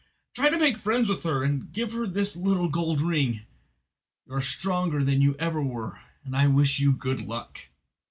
[0.33, 3.41] Try to make friends with her, and give her this little gold ring.
[4.25, 7.59] You are stronger than ever you were, and I wish you good luck."